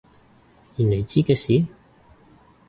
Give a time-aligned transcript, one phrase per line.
[0.77, 1.67] 原來知嘅事？